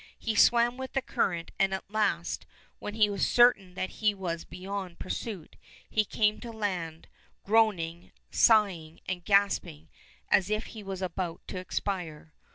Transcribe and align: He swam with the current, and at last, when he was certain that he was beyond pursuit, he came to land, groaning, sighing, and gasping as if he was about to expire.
He 0.17 0.33
swam 0.33 0.77
with 0.77 0.93
the 0.93 1.01
current, 1.03 1.51
and 1.59 1.75
at 1.75 1.91
last, 1.91 2.47
when 2.79 2.95
he 2.95 3.07
was 3.07 3.27
certain 3.27 3.75
that 3.75 3.91
he 4.01 4.15
was 4.15 4.45
beyond 4.45 4.97
pursuit, 4.97 5.57
he 5.87 6.03
came 6.05 6.39
to 6.39 6.49
land, 6.51 7.07
groaning, 7.45 8.11
sighing, 8.31 9.01
and 9.07 9.23
gasping 9.23 9.89
as 10.27 10.49
if 10.49 10.65
he 10.73 10.81
was 10.81 11.03
about 11.03 11.41
to 11.49 11.59
expire. 11.59 12.33